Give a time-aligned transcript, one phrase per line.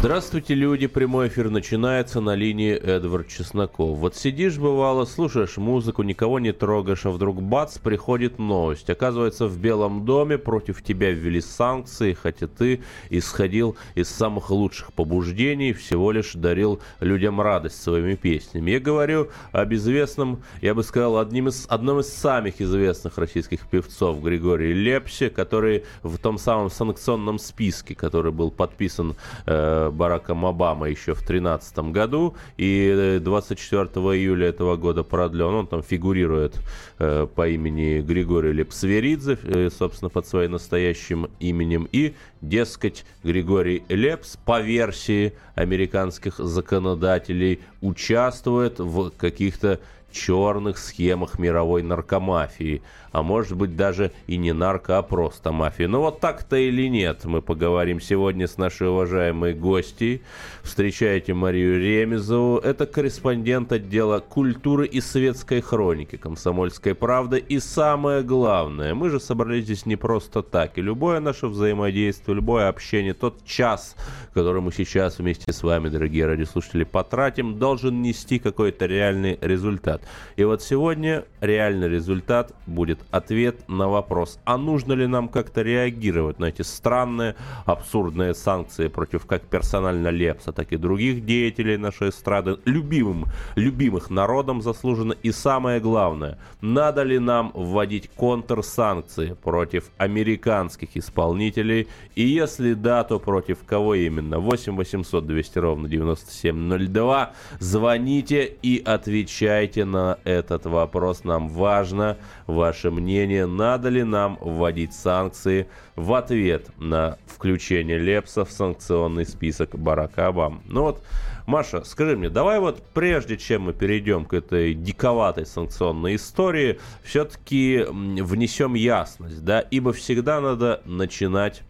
[0.00, 0.86] Здравствуйте, люди.
[0.86, 3.98] Прямой эфир начинается на линии Эдвард Чесноков.
[3.98, 8.88] Вот сидишь, бывало, слушаешь музыку, никого не трогаешь, а вдруг бац, приходит новость.
[8.90, 12.80] Оказывается, в Белом доме против тебя ввели санкции, хотя ты
[13.10, 18.70] исходил из самых лучших побуждений, всего лишь дарил людям радость своими песнями.
[18.70, 24.22] Я говорю об известном, я бы сказал, одним из, одном из самых известных российских певцов
[24.22, 31.14] Григории Лепсе, который в том самом санкционном списке, который был подписан э, Бараком Обама еще
[31.14, 33.84] в 2013 году, и 24
[34.16, 35.54] июля этого года продлен.
[35.54, 36.58] Он там фигурирует
[36.98, 44.36] э, по имени Григорий Лепсверидзе, э, собственно, под своим настоящим именем, и, дескать, Григорий Лепс,
[44.44, 54.12] по версии американских законодателей, участвует в каких-то черных схемах мировой наркомафии, а может быть даже
[54.26, 55.84] и не нарко, а просто мафии.
[55.84, 60.22] Но вот так-то или нет, мы поговорим сегодня с нашей уважаемой гостьей.
[60.62, 67.38] Встречайте Марию Ремезову, это корреспондент отдела культуры и светской хроники «Комсомольской правды».
[67.38, 72.68] И самое главное, мы же собрались здесь не просто так, и любое наше взаимодействие, любое
[72.68, 73.96] общение, тот час,
[74.34, 80.02] который мы сейчас вместе с вами, дорогие радиослушатели, потратим, должен нести какой-то реальный результат.
[80.36, 86.38] И вот сегодня реальный результат будет ответ на вопрос, а нужно ли нам как-то реагировать
[86.38, 92.58] на эти странные, абсурдные санкции против как персонально Лепса, так и других деятелей нашей эстрады,
[92.64, 93.26] любимым,
[93.56, 95.14] любимых народом заслуженно.
[95.22, 103.18] И самое главное, надо ли нам вводить контрсанкции против американских исполнителей, и если да, то
[103.18, 104.38] против кого именно?
[104.38, 107.32] 8 800 200 ровно 9702.
[107.58, 111.24] Звоните и отвечайте на этот вопрос.
[111.24, 112.16] Нам важно
[112.46, 119.78] ваше мнение, надо ли нам вводить санкции в ответ на включение Лепса в санкционный список
[119.78, 120.60] Барака Обамы.
[120.66, 121.02] Ну вот,
[121.46, 127.84] Маша, скажи мне, давай вот прежде чем мы перейдем к этой диковатой санкционной истории, все-таки
[127.88, 131.62] внесем ясность, да, ибо всегда надо начинать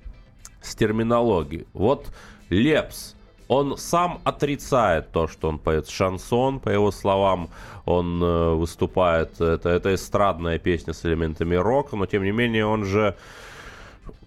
[0.61, 1.67] с терминологии.
[1.73, 2.09] Вот
[2.51, 3.15] Лепс–
[3.49, 7.49] он сам отрицает то, что он поет шансон, по его словам,
[7.87, 12.85] он э, выступает, это, это эстрадная песня с элементами рока, но тем не менее он
[12.85, 13.17] же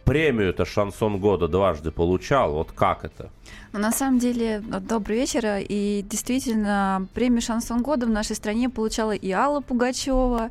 [0.04, 2.54] премию-то шансон года дважды получал.
[2.54, 3.30] Вот как это?
[3.72, 5.64] Ну, на самом деле, добрый вечер.
[5.70, 10.50] И действительно, премию шансон года в нашей стране получала и Алла Пугачева, угу.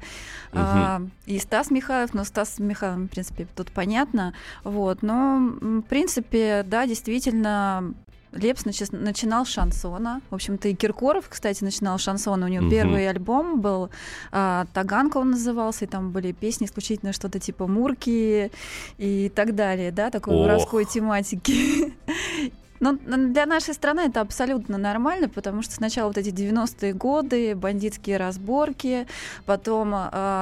[0.53, 2.15] а, и Стас Михайлов.
[2.15, 4.33] Но Стас Михайлов, в принципе, тут понятно.
[4.65, 5.03] Вот.
[5.03, 7.93] Но, в принципе, да, действительно,
[8.33, 10.21] Лепс начи- начинал с шансона.
[10.31, 12.47] В общем-то, и Киркоров, кстати, начинал с шансона.
[12.47, 12.71] У него угу.
[12.71, 13.91] первый альбом был
[14.33, 18.51] а, «Таганка» он назывался, и там были песни исключительно что-то типа «Мурки»
[18.99, 20.47] и так далее, да, такой Ох.
[20.47, 21.93] воровской тематики.
[22.81, 28.17] Но для нашей страны это абсолютно нормально, потому что сначала вот эти 90-е годы, бандитские
[28.17, 29.07] разборки,
[29.45, 29.95] потом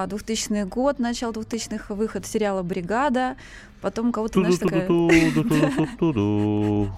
[0.07, 3.37] 2000 год, начало 2000-х, выход сериала «Бригада»,
[3.81, 4.89] Потом у кого-то, знаешь, такая...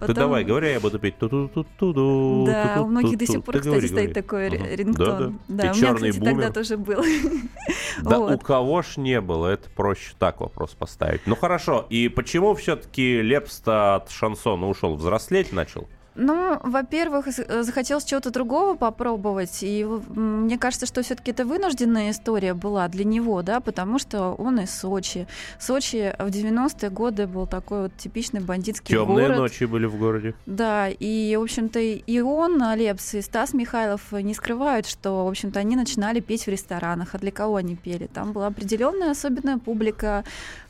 [0.00, 1.14] Ты давай, говори, я буду петь.
[1.20, 5.38] Да, у многих до сих пор, кстати, стоит такой рингтон.
[5.48, 7.04] Да, у меня, кстати, тогда тоже был.
[8.02, 11.22] Да, у кого ж не было, это проще так вопрос поставить.
[11.26, 14.96] Ну хорошо, и почему все-таки Лепс-то от шансона ушел?
[14.96, 15.88] Взрослеть начал?
[16.16, 22.54] Ну, во-первых, э, захотелось чего-то другого попробовать, и мне кажется, что все-таки это вынужденная история
[22.54, 25.26] была для него, да, потому что он из Сочи.
[25.58, 29.38] Сочи в 90-е годы был такой вот типичный бандитский Темные город.
[29.38, 30.34] ночи были в городе.
[30.46, 35.58] Да, и, в общем-то, и он, Лепс, и Стас Михайлов не скрывают, что, в общем-то,
[35.58, 37.14] они начинали петь в ресторанах.
[37.14, 38.06] А для кого они пели?
[38.06, 40.24] Там была определенная особенная публика,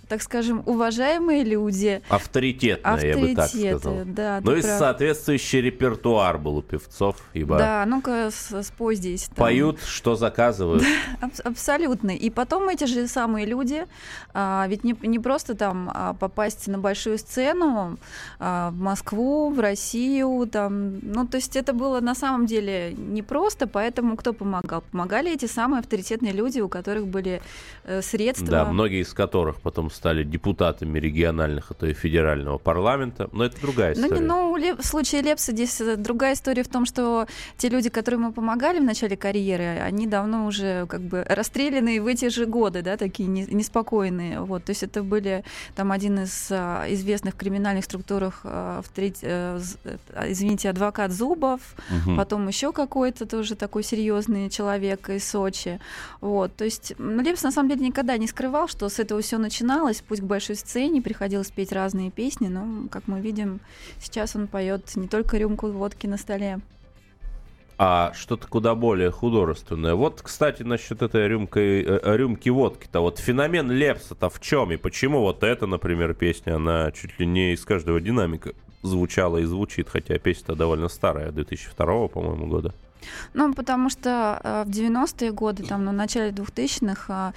[0.09, 2.03] так скажем, уважаемые люди.
[2.09, 4.03] Авторитетные, я бы так сказал.
[4.05, 4.79] Да, ну и прав.
[4.79, 7.17] соответствующий репертуар был у певцов.
[7.33, 9.27] Ибо да, ну-ка спой здесь.
[9.27, 9.37] Там.
[9.37, 10.83] Поют, что заказывают.
[11.45, 12.11] абсолютно.
[12.11, 13.87] И потом эти же самые люди,
[14.33, 17.99] а, ведь не, не просто там а, попасть на большую сцену
[18.39, 23.67] а, в Москву, в Россию, там, ну то есть это было на самом деле непросто,
[23.67, 24.83] поэтому кто помогал?
[24.91, 27.43] Помогали эти самые авторитетные люди, у которых были
[27.85, 28.47] э, средства.
[28.47, 33.29] Да, многие из которых потом стали депутатами региональных, а то и федерального парламента.
[33.33, 34.21] Но это другая история.
[34.21, 37.89] Ну, не, ну, в случае Лепса здесь э, другая история в том, что те люди,
[37.89, 42.47] которые ему помогали в начале карьеры, они давно уже как бы расстреляны в эти же
[42.47, 44.41] годы, да, такие неспокойные.
[44.41, 49.21] Вот, то есть это были там один из а, известных криминальных структурах, а, в треть,
[49.23, 49.61] а,
[50.27, 51.61] извините, адвокат Зубов,
[51.91, 52.17] угу.
[52.17, 55.81] потом еще какой-то тоже такой серьезный человек из Сочи.
[56.21, 59.39] Вот, то есть ну, Лепс на самом деле никогда не скрывал, что с этого все
[59.39, 63.61] начиналось, пусть к большой сцене, приходилось петь разные песни, но, как мы видим,
[63.99, 66.61] сейчас он поет не только рюмку водки на столе.
[67.77, 69.95] А что-то куда более художественное.
[69.95, 73.01] Вот, кстати, насчет этой рюмки, э, рюмки водки-то.
[73.01, 74.71] Вот феномен Лепса-то в чем?
[74.71, 78.53] И почему вот эта, например, песня, она чуть ли не из каждого динамика
[78.83, 82.73] звучала и звучит, хотя песня-то довольно старая, 2002, по-моему, года.
[83.35, 87.35] Ну, потому что э, в 90-е годы, там, на начале 2000-х,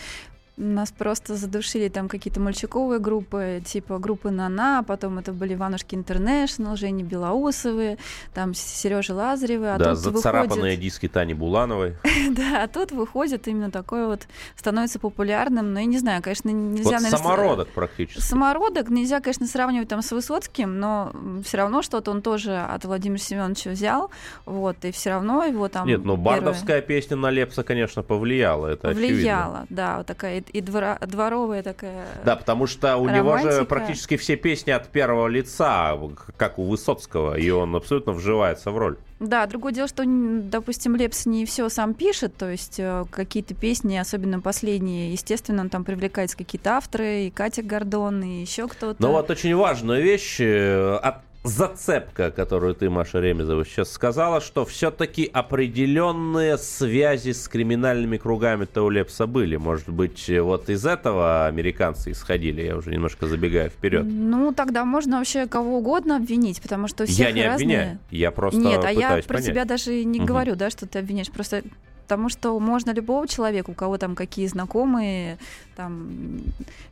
[0.58, 6.76] нас просто задушили там какие-то мальчиковые группы, типа группы Нана, потом это были Иванушки Интернешнл,
[6.76, 7.98] Женя Белоусовы,
[8.34, 9.70] там Сережа Лазаревы.
[9.70, 10.80] А да, тут зацарапанные выходит...
[10.80, 11.94] диски Тани Булановой.
[12.32, 16.84] да, а тут выходит именно такой вот, становится популярным, но я не знаю, конечно, нельзя...
[16.84, 18.20] Вот наверное, самородок практически.
[18.20, 21.12] Самородок, нельзя, конечно, сравнивать там с Высоцким, но
[21.44, 24.10] все равно что-то он тоже от Владимира Семеновича взял,
[24.46, 25.88] вот, и все равно его там...
[25.88, 30.98] Нет, ну бардовская песня на Лепса, конечно, повлияла, это Влияла, да, вот такая и двора,
[31.00, 32.08] дворовая такая.
[32.26, 33.18] Да, потому что у романтика.
[33.18, 35.98] него же практически все песни от первого лица,
[36.38, 38.98] как у Высоцкого, и он абсолютно вживается в роль.
[39.20, 43.98] Да, другое дело, что, допустим, Лепс не все сам пишет, то есть э, какие-то песни,
[43.98, 49.02] особенно последние, естественно, он там привлекается какие-то авторы, и Катя Гордон, и еще кто-то.
[49.02, 54.66] Но вот очень важная вещь, э, от зацепка, которую ты, Маша Ремезова, сейчас сказала, что
[54.66, 59.56] все-таки определенные связи с криминальными кругами-то у Лепса были.
[59.56, 62.62] Может быть, вот из этого американцы исходили?
[62.62, 64.06] Я уже немножко забегаю вперед.
[64.06, 67.56] Ну, тогда можно вообще кого угодно обвинить, потому что все Я не разные...
[67.56, 69.46] обвиняю, я просто Нет, а я про понять.
[69.46, 70.28] тебя даже не угу.
[70.28, 71.32] говорю, да, что ты обвиняешь.
[71.32, 71.64] Просто
[72.08, 75.38] потому что можно любого человека, у кого там какие знакомые,
[75.76, 76.42] там,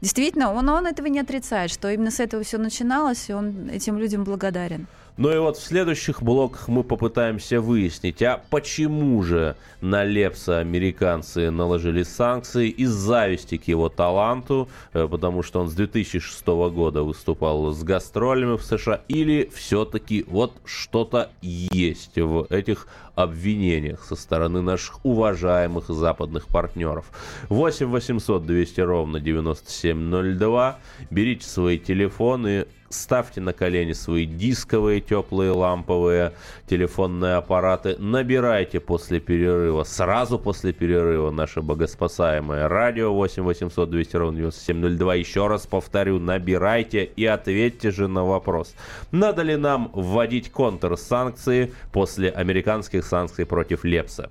[0.02, 3.98] действительно, он, он этого не отрицает, что именно с этого все начиналось, и он этим
[3.98, 4.88] людям благодарен.
[5.18, 11.52] Ну и вот в следующих блоках мы попытаемся выяснить, а почему же на Лепса американцы
[11.52, 17.72] наложили санкции из зависти к его таланту, э, потому что он с 2006 года выступал
[17.72, 25.04] с гастролями в США, или все-таки вот что-то есть в этих обвинениях со стороны наших
[25.06, 27.06] уважаемых западных партнеров.
[27.48, 30.80] 8 800 200 ровно 9702.
[31.10, 36.34] Берите свои телефоны, ставьте на колени свои дисковые, теплые, ламповые
[36.68, 44.38] телефонные аппараты, набирайте после перерыва, сразу после перерыва наше богоспасаемое радио 8 800 200 ровно
[44.38, 45.16] 9702.
[45.16, 48.76] Еще раз повторю, набирайте и ответьте же на вопрос.
[49.12, 54.30] Надо ли нам вводить контрсанкции после американских санкций против Лепса?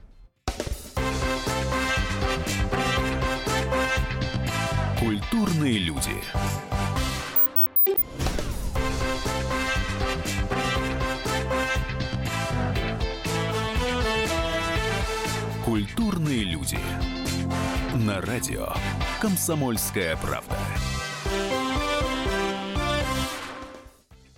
[4.98, 6.12] Культурные люди.
[18.06, 18.66] На радио
[19.18, 20.56] «Комсомольская правда».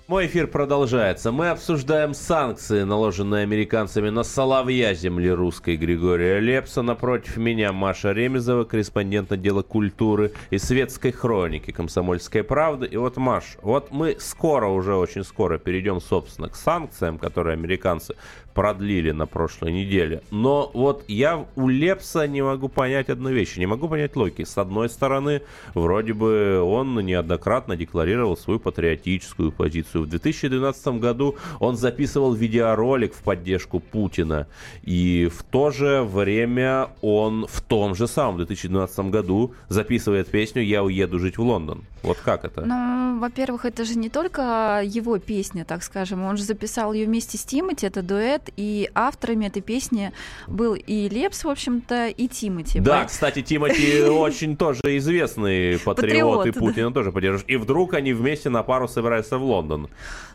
[0.06, 1.32] Мой эфир продолжается.
[1.32, 6.82] Мы обсуждаем санкции, наложенные американцами на соловья земли русской Григория Лепса.
[6.82, 12.86] Напротив меня Маша Ремезова, корреспондент отдела культуры и светской хроники «Комсомольская правда».
[12.86, 18.14] И вот, Маш, вот мы скоро, уже очень скоро перейдем, собственно, к санкциям, которые американцы
[18.56, 20.22] продлили на прошлой неделе.
[20.30, 23.58] Но вот я у Лепса не могу понять одну вещь.
[23.58, 24.44] Не могу понять логики.
[24.44, 25.42] С одной стороны,
[25.74, 30.04] вроде бы он неоднократно декларировал свою патриотическую позицию.
[30.04, 34.46] В 2012 году он записывал видеоролик в поддержку Путина.
[34.82, 40.82] И в то же время он в том же самом 2012 году записывает песню «Я
[40.82, 41.84] уеду жить в Лондон».
[42.02, 42.64] Вот как это?
[42.64, 46.22] Ну, во-первых, это же не только его песня, так скажем.
[46.22, 50.12] Он же записал ее вместе с Тимати, это дуэт и авторами этой песни
[50.46, 52.80] был и Лепс, в общем-то, и Тимати.
[52.80, 57.50] Да, кстати, Тимати очень тоже известный патриот, и Путина тоже поддерживает.
[57.50, 59.88] И вдруг они вместе на пару собираются в Лондон.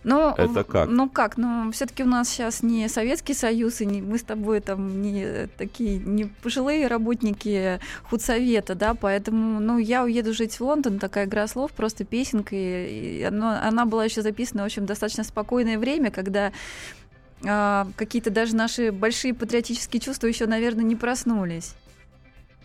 [0.04, 0.90] Ну, это как?
[0.90, 1.38] Ну как?
[1.38, 5.48] Ну, все-таки у нас сейчас не Советский Союз, и не, мы с тобой там не
[5.58, 11.48] такие не пожилые работники худсовета, да, поэтому, ну, я уеду жить в Лондон, такая игра
[11.48, 16.12] слов, просто песенка, и, и оно, она была еще записана, в общем, достаточно спокойное время,
[16.12, 16.52] когда
[17.46, 21.76] а, какие-то даже наши большие патриотические чувства еще, наверное, не проснулись.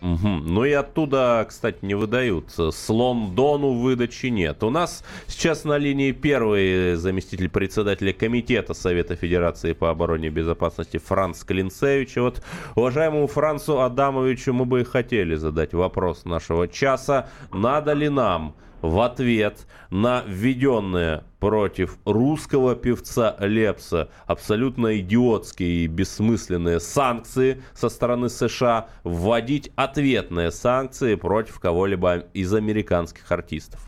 [0.01, 0.27] Угу.
[0.27, 2.51] Ну и оттуда, кстати, не выдают.
[2.51, 4.61] С Лондону выдачи нет.
[4.63, 10.97] У нас сейчас на линии первый заместитель председателя Комитета Совета Федерации по обороне и безопасности
[10.97, 12.17] Франц Клинцевич.
[12.17, 12.43] И вот
[12.75, 17.29] уважаемому Францу Адамовичу мы бы и хотели задать вопрос нашего часа.
[17.51, 26.79] Надо ли нам в ответ на введенные против русского певца Лепса абсолютно идиотские и бессмысленные
[26.79, 33.81] санкции со стороны США, вводить ответные санкции против кого-либо из американских артистов?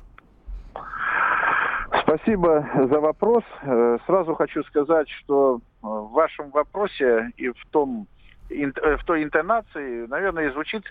[2.04, 3.44] Спасибо за вопрос.
[3.62, 8.08] Э, сразу хочу сказать, что в вашем вопросе и в, том,
[8.50, 8.66] э,
[8.98, 10.84] в той интонации, наверное, звучит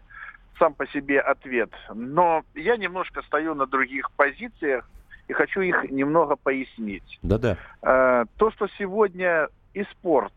[0.58, 1.70] сам по себе ответ.
[1.94, 4.88] Но я немножко стою на других позициях
[5.28, 7.18] и хочу их немного пояснить.
[7.22, 7.56] Да-да.
[7.82, 10.32] Э, то, что сегодня и спорт,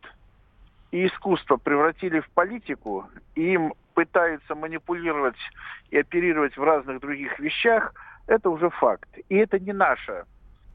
[0.91, 5.37] и искусство превратили в политику, и им пытаются манипулировать
[5.89, 7.93] и оперировать в разных других вещах,
[8.27, 9.09] это уже факт.
[9.29, 10.25] И это не наша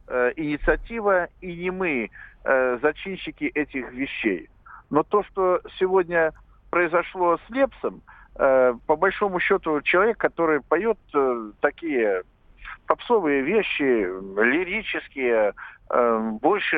[0.09, 2.11] э, инициатива, и не мы
[2.45, 4.49] э, зачинщики этих вещей.
[4.89, 6.33] Но то, что сегодня
[6.71, 8.03] произошло с Лепсом–
[8.37, 12.23] по большому счету человек, который поет э, такие
[12.87, 14.07] попсовые вещи,
[14.39, 15.55] лирические,
[15.89, 16.77] э, больше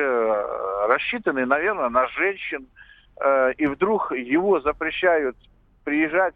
[0.87, 2.67] рассчитанные, наверное, на женщин,
[3.57, 5.35] и вдруг его запрещают
[5.83, 6.35] приезжать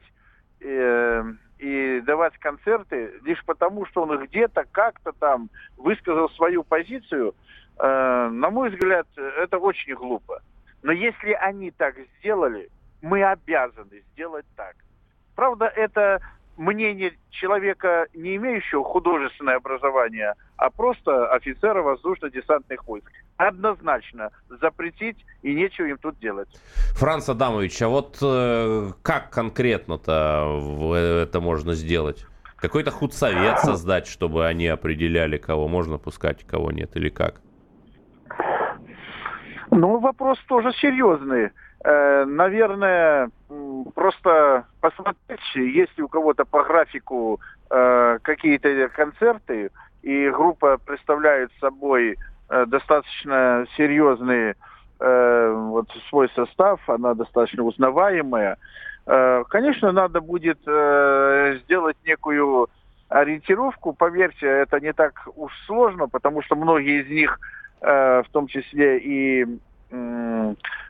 [0.60, 7.36] и давать концерты лишь потому, что он где-то как-то там высказал свою позицию,
[7.78, 10.42] на мой взгляд, это очень глупо.
[10.82, 12.70] Но если они так сделали,
[13.02, 14.76] мы обязаны сделать так.
[15.36, 16.20] Правда, это
[16.58, 23.12] мнение человека, не имеющего художественное образование, а просто офицера воздушно-десантных войск.
[23.38, 24.30] Однозначно
[24.62, 26.50] запретить и нечего им тут делать.
[26.96, 32.26] Франц Адамович, а вот э, как конкретно-то это можно сделать?
[32.56, 37.42] Какой-то худсовет создать, чтобы они определяли, кого можно пускать, кого нет, или как?
[39.72, 41.50] Ну, вопрос тоже серьезный.
[41.84, 43.30] Э, наверное,
[43.94, 49.70] просто посмотреть, есть ли у кого-то по графику э, какие-то концерты,
[50.02, 52.18] и группа представляет собой
[52.50, 54.56] э, достаточно серьезный
[55.00, 58.58] вот свой состав, она достаточно узнаваемая.
[59.06, 62.70] Конечно, надо будет сделать некую
[63.10, 63.92] ориентировку.
[63.92, 67.38] Поверьте, это не так уж сложно, потому что многие из них,
[67.82, 69.46] в том числе и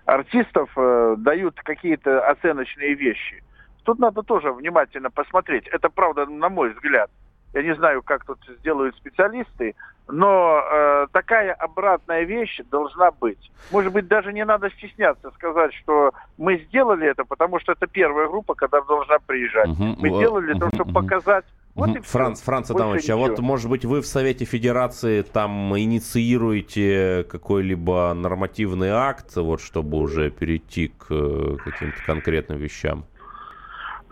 [0.05, 3.43] артистов э, дают какие-то оценочные вещи.
[3.83, 5.67] Тут надо тоже внимательно посмотреть.
[5.67, 7.09] Это правда, на мой взгляд.
[7.53, 9.75] Я не знаю, как тут сделают специалисты,
[10.07, 13.51] но э, такая обратная вещь должна быть.
[13.71, 18.27] Может быть, даже не надо стесняться сказать, что мы сделали это, потому что это первая
[18.27, 19.69] группа, которая должна приезжать.
[19.69, 19.95] Угу.
[19.99, 22.05] Мы сделали того, чтобы показать вот.
[22.05, 28.89] Франц, Франц Адамович, а вот, может быть, вы в Совете Федерации там инициируете какой-либо нормативный
[28.89, 33.05] акт, вот, чтобы уже перейти к э, каким-то конкретным вещам?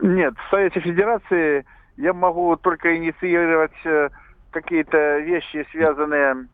[0.01, 1.63] Нет, в Совете Федерации
[1.97, 4.09] я могу только инициировать э,
[4.49, 6.47] какие-то вещи, связанные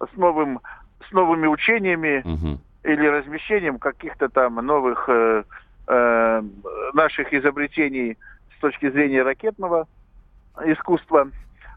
[0.00, 0.60] с, новым,
[1.06, 2.58] с новыми учениями угу.
[2.82, 5.44] или размещением каких-то там новых э,
[5.86, 6.42] э,
[6.94, 8.16] наших изобретений
[8.56, 9.86] с точки зрения ракетного
[10.64, 11.28] искусства.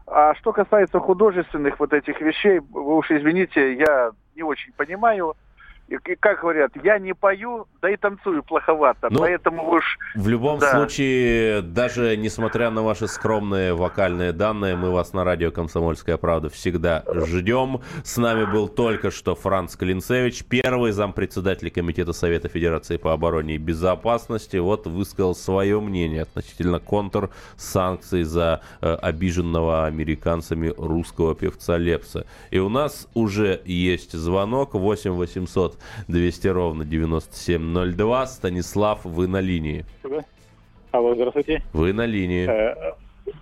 [0.06, 5.36] А что касается художественных вот этих вещей, вы уж извините, я не очень понимаю.
[5.90, 9.98] И, как говорят, я не пою, да и танцую плоховато, ну, поэтому уж...
[10.14, 10.70] В любом да.
[10.70, 17.02] случае, даже несмотря на ваши скромные вокальные данные, мы вас на радио «Комсомольская правда» всегда
[17.12, 17.80] ждем.
[18.04, 23.58] С нами был только что Франц Клинцевич, первый зампредседателя Комитета Совета Федерации по обороне и
[23.58, 24.58] безопасности.
[24.58, 32.26] Вот высказал свое мнение относительно контур санкций за э, обиженного американцами русского певца Лепса.
[32.52, 38.26] И у нас уже есть звонок 8 800 200 ровно 9702.
[38.26, 39.84] Станислав, вы на линии.
[40.92, 41.62] Алло, здравствуйте.
[41.72, 42.48] Вы на линии.
[42.48, 42.94] Э,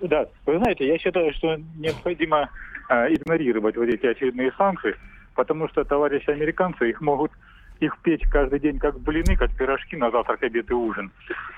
[0.02, 2.50] да, вы знаете, я считаю, что необходимо
[2.90, 4.94] э, игнорировать вот эти очередные санкции,
[5.34, 7.32] потому что товарищи американцы их могут
[7.80, 11.10] их печь каждый день как блины, как пирожки на завтрак, обед и ужин.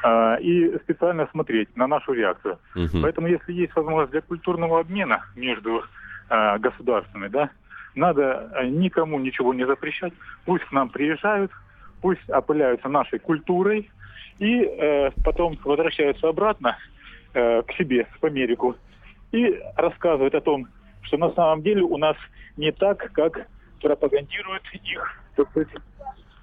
[0.04, 2.58] Э, и специально смотреть на нашу реакцию.
[2.75, 3.02] Угу.
[3.02, 5.82] Поэтому, если есть возможность для культурного обмена между
[6.28, 7.50] э, государствами, да,
[7.94, 10.12] надо э, никому ничего не запрещать.
[10.44, 11.50] Пусть к нам приезжают,
[12.00, 13.90] пусть опыляются нашей культурой
[14.38, 16.76] и э, потом возвращаются обратно
[17.35, 18.76] э, к себе в Америку
[19.32, 20.68] и рассказывают о том,
[21.02, 22.16] что на самом деле у нас
[22.56, 23.47] не так, как
[23.80, 25.68] пропагандируют их, так сказать,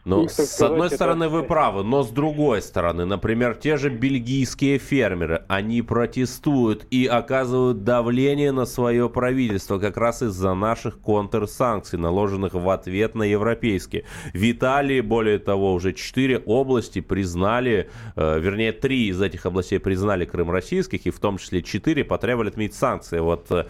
[0.08, 5.44] Ну, с одной стороны, вы правы, но с другой стороны, например, те же бельгийские фермеры,
[5.50, 12.70] они протестуют и оказывают давление на свое правительство как раз из-за наших контрсанкций, наложенных в
[12.70, 14.06] ответ на европейские.
[14.34, 20.24] В Италии, более того, уже четыре области признали, э, вернее, три из этих областей признали
[20.24, 23.20] Крым российских, и в том числе четыре потребовали отменить санкции.
[23.20, 23.66] Вот э,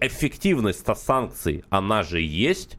[0.00, 2.78] эффективность санкций, она же есть,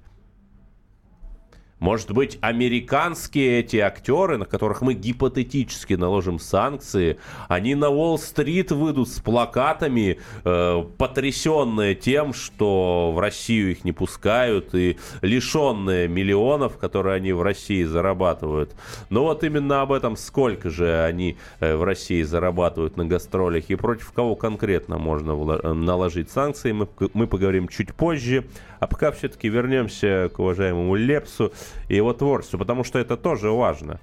[1.83, 7.17] может быть, американские эти актеры, на которых мы гипотетически наложим санкции,
[7.49, 14.73] они на Уолл-стрит выйдут с плакатами, э, потрясенные тем, что в Россию их не пускают,
[14.73, 18.73] и лишенные миллионов, которые они в России зарабатывают.
[19.09, 23.75] Но вот именно об этом, сколько же они э, в России зарабатывают на гастролях и
[23.75, 25.35] против кого конкретно можно
[25.73, 28.45] наложить санкции, мы, мы поговорим чуть позже.
[28.83, 31.53] А пока все-таки вернемся к уважаемому Лепсу
[31.87, 34.01] и его творчеству, потому что это тоже важно.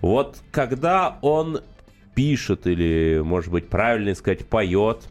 [0.00, 1.60] Вот когда он
[2.14, 5.08] пишет или, может быть, правильно сказать, поет,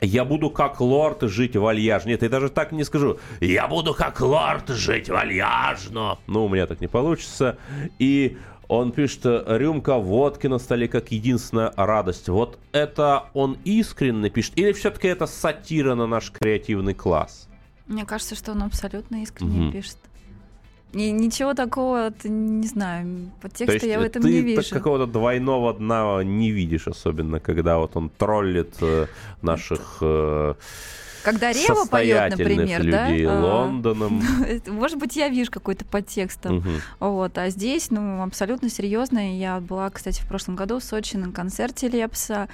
[0.00, 2.10] я буду как лорд жить вальяжно.
[2.10, 3.18] Нет, я даже так не скажу.
[3.40, 6.16] Я буду как лорд жить вальяжно.
[6.28, 7.58] Ну, у меня так не получится.
[7.98, 8.38] И
[8.68, 12.28] он пишет, рюмка водки на столе как единственная радость.
[12.28, 14.56] Вот это он искренне пишет?
[14.56, 17.48] Или все-таки это сатира на наш креативный класс?
[17.86, 19.72] Мне кажется, что он абсолютно искренне угу.
[19.72, 19.98] пишет.
[20.92, 24.62] И ничего такого, ты, не знаю, подтекста я в этом не вижу.
[24.62, 29.06] Ты какого-то двойного дна не видишь, особенно когда вот он троллит э,
[29.42, 29.98] наших...
[30.00, 30.54] Э,
[31.22, 34.22] когда Рева поет, например, людей да, Лондоном.
[34.68, 36.58] Может быть, я вижу какой-то подтекст там.
[36.58, 36.70] Угу.
[37.00, 39.36] Вот, а здесь, ну, абсолютно серьезно.
[39.36, 42.48] Я была, кстати, в прошлом году в Сочи на концерте Лепса.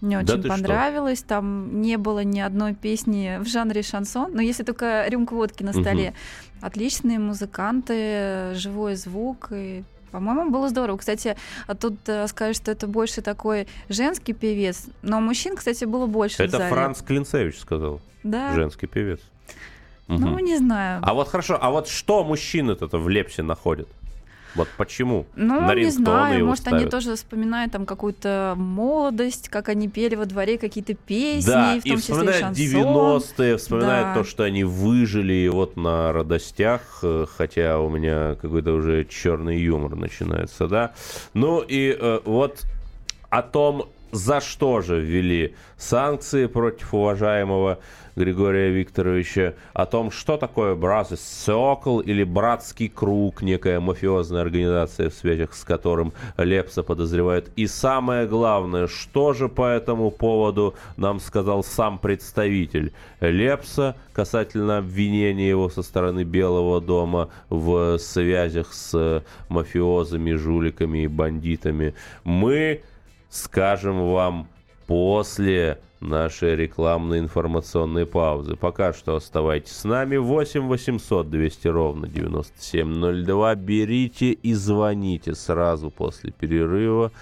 [0.00, 1.18] Мне очень да понравилось.
[1.18, 1.28] Что?
[1.28, 4.32] Там не было ни одной песни в жанре шансон.
[4.32, 6.08] Но если только рюмка водки на столе.
[6.08, 6.66] Угу.
[6.66, 10.96] Отличные музыканты, живой звук и по-моему, было здорово.
[10.96, 11.36] Кстати,
[11.68, 16.42] а тут э, скажешь, что это больше такой женский певец, но мужчин, кстати, было больше.
[16.42, 18.00] Это Франц Клинцевич сказал.
[18.24, 18.52] Да.
[18.54, 19.20] Женский певец.
[20.08, 20.40] Ну, угу.
[20.40, 21.00] не знаю.
[21.02, 23.88] А вот хорошо, а вот что мужчины-то в Лепсе находят?
[24.54, 25.26] Вот почему?
[25.36, 26.80] Ну, На не знаю, может, ставят.
[26.82, 31.82] они тоже вспоминают там какую-то молодость, как они пели во дворе какие-то песни, да, в
[31.82, 34.14] том и вспоминают 90-е, вспоминают да.
[34.14, 39.94] то, что они выжили вот на радостях, э, хотя у меня какой-то уже черный юмор
[39.94, 40.92] начинается, да.
[41.34, 42.64] Ну и э, вот
[43.28, 47.78] о том, за что же ввели санкции против уважаемого
[48.16, 55.14] Григория Викторовича о том, что такое Brothers Circle или Братский круг, некая мафиозная организация, в
[55.14, 57.50] связях с которым Лепса подозревает.
[57.56, 65.48] И самое главное, что же по этому поводу нам сказал сам представитель Лепса касательно обвинения
[65.48, 71.94] его со стороны Белого дома в связях с мафиозами, жуликами и бандитами.
[72.24, 72.82] Мы
[73.30, 74.48] скажем вам
[74.86, 78.56] после нашей рекламной информационной паузы.
[78.56, 80.16] Пока что оставайтесь с нами.
[80.16, 83.54] 8 800 200 ровно 9702.
[83.54, 87.12] Берите и звоните сразу после перерыва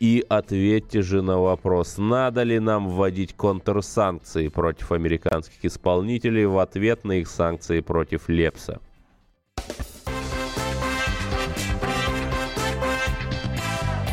[0.00, 7.04] и ответьте же на вопрос, надо ли нам вводить контрсанкции против американских исполнителей в ответ
[7.04, 8.80] на их санкции против Лепса.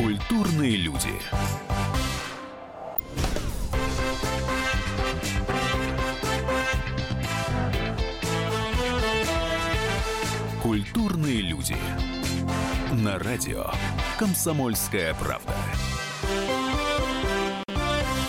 [0.06, 1.08] Культурные люди.
[10.62, 11.76] Культурные люди.
[12.92, 13.66] На радио
[14.16, 15.52] «Комсомольская правда».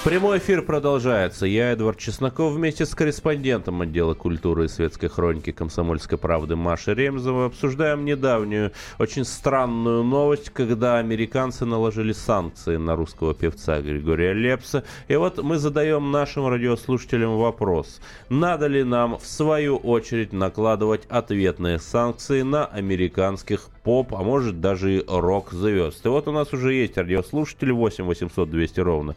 [0.07, 1.45] Прямой эфир продолжается.
[1.45, 7.47] Я, Эдвард Чесноков, вместе с корреспондентом отдела культуры и светской хроники «Комсомольской правды» Машей Ремзовой
[7.47, 14.85] обсуждаем недавнюю, очень странную новость, когда американцы наложили санкции на русского певца Григория Лепса.
[15.09, 17.99] И вот мы задаем нашим радиослушателям вопрос.
[18.29, 24.97] Надо ли нам, в свою очередь, накладывать ответные санкции на американских поп, а может даже
[24.97, 26.05] и рок-звезд.
[26.05, 29.15] И вот у нас уже есть радиослушатель 8 800 200 ровно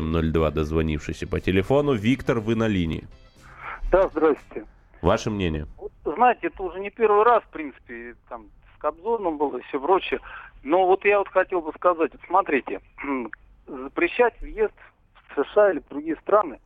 [0.00, 1.94] 9702, дозвонившийся по телефону.
[1.94, 3.04] Виктор, вы на линии.
[3.90, 4.66] Да, здравствуйте.
[5.02, 5.66] Ваше мнение?
[5.76, 9.80] Вот, знаете, это уже не первый раз, в принципе, там с Кобзоном было и все
[9.80, 10.20] прочее.
[10.62, 12.80] Но вот я вот хотел бы сказать, вот смотрите,
[13.66, 14.74] запрещать въезд
[15.28, 16.58] в США или в другие страны,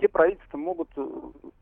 [0.00, 1.06] те правительства могут э,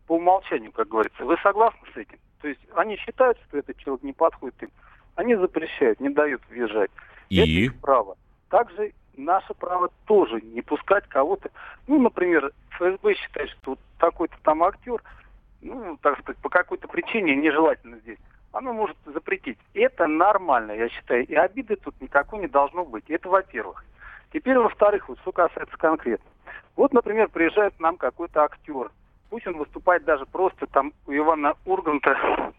[0.06, 1.24] по умолчанию, как говорится.
[1.24, 2.18] Вы согласны с этим?
[2.40, 4.70] То есть они считают, что этот человек не подходит им.
[5.14, 6.90] Они запрещают, не дают въезжать.
[7.28, 7.38] И?
[7.38, 8.16] Это их право.
[8.48, 11.50] Также наше право тоже не пускать кого-то.
[11.86, 15.02] Ну, например, ФСБ считает, что вот такой-то там актер,
[15.62, 18.18] ну, так сказать, по какой-то причине нежелательно здесь.
[18.52, 19.58] оно может запретить.
[19.74, 21.26] Это нормально, я считаю.
[21.26, 23.10] И обиды тут никакой не должно быть.
[23.10, 23.84] Это во-первых.
[24.32, 26.28] Теперь, во-вторых, вот что касается конкретно.
[26.76, 28.90] Вот, например, приезжает нам какой-то актер.
[29.30, 32.52] Пусть он выступает даже просто там у Ивана Урганта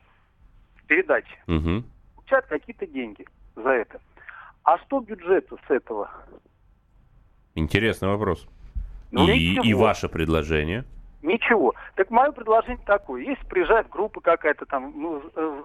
[0.76, 1.38] в передаче.
[1.48, 1.84] Угу.
[2.16, 4.00] Получает какие-то деньги за это.
[4.66, 6.10] А что бюджету с этого?
[7.54, 8.48] Интересный вопрос.
[9.12, 9.64] Ну, и, ничего.
[9.64, 10.84] и ваше предложение?
[11.22, 11.74] Ничего.
[11.96, 13.22] Так мое предложение такое.
[13.22, 15.62] Если приезжает группа какая-то там, ну, э,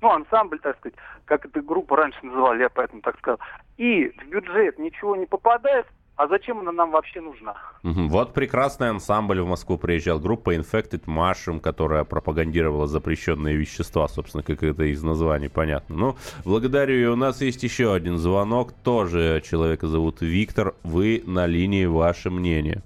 [0.00, 3.38] ну, ансамбль, так сказать, как эта группа раньше называли, я поэтому так сказал,
[3.76, 7.54] и в бюджет ничего не попадает, а зачем она нам вообще нужна?
[7.82, 10.20] Вот прекрасный ансамбль в Москву приезжал.
[10.20, 15.96] Группа Infected Mushroom, которая пропагандировала запрещенные вещества, собственно, как это из названия понятно.
[15.96, 16.94] Ну, благодарю.
[16.94, 18.72] И у нас есть еще один звонок.
[18.84, 20.74] Тоже человека зовут Виктор.
[20.84, 21.86] Вы на линии.
[21.86, 22.82] Ваше мнение.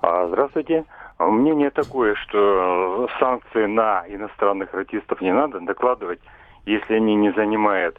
[0.00, 0.84] А, Здравствуйте.
[1.18, 6.20] Мнение такое, что санкции на иностранных артистов не надо докладывать,
[6.66, 7.98] если они не занимают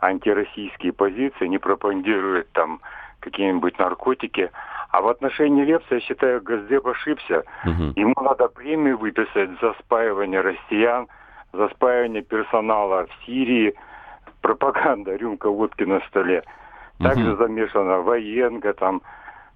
[0.00, 2.80] антироссийские позиции, не пропагандируют там
[3.24, 4.50] какие-нибудь наркотики.
[4.90, 7.42] А в отношении Лепса, я считаю, Газдеп ошибся.
[7.64, 7.92] Мгм.
[7.96, 11.08] Ему надо премию выписать за спаивание россиян,
[11.52, 13.74] за спаивание персонала в Сирии,
[14.40, 16.42] пропаганда, рюмка водки на столе.
[17.00, 17.38] Также Мгм.
[17.38, 19.02] замешана военка, там,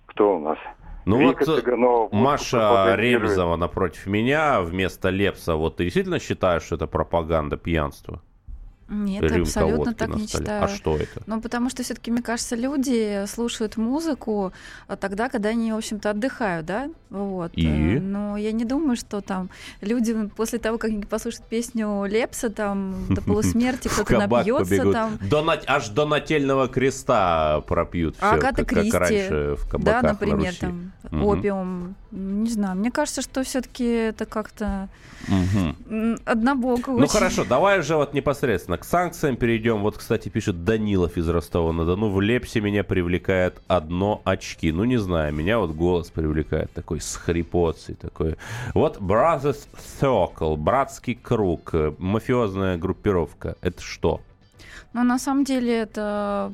[0.06, 0.58] кто у нас?
[1.06, 2.94] Ну Вика вот э, Цыганова Маша.
[2.96, 5.54] Ремзова напротив меня вместо Лепса.
[5.54, 8.20] Вот ты действительно считаешь, что это пропаганда пьянства?
[8.88, 10.44] Нет, Рюмка абсолютно водки так на не столе.
[10.44, 10.64] считаю.
[10.64, 11.22] А что это?
[11.26, 14.52] Ну, потому что все-таки, мне кажется, люди слушают музыку
[14.86, 16.88] а, тогда, когда они, в общем-то, отдыхают, да?
[17.10, 17.52] Вот.
[17.54, 17.66] И?
[17.66, 19.50] Э, Но я не думаю, что там
[19.82, 25.18] люди после того, как они послушают песню Лепса, там до полусмерти кто-то напьется там.
[25.46, 30.02] На- Аж до нательного креста пропьют все, Агата как, как Кристи, раньше в кабаках Да,
[30.02, 30.60] на например, Руси.
[30.60, 31.24] там Мгм.
[31.24, 31.94] опиум.
[32.10, 34.88] Не знаю, мне кажется, что все-таки это как-то
[35.28, 37.08] м, однобоко Ну очень.
[37.08, 39.82] хорошо, давай уже вот непосредственно к санкциям перейдем.
[39.82, 42.10] Вот, кстати, пишет Данилов из Ростова-на-Дону.
[42.10, 44.72] В Лепсе меня привлекает одно очки.
[44.72, 48.36] Ну, не знаю, меня вот голос привлекает такой с хрипотцей такой.
[48.74, 49.68] Вот Brothers
[50.00, 53.56] Circle, братский круг, э, мафиозная группировка.
[53.60, 54.20] Это что?
[54.92, 56.50] Но на самом деле это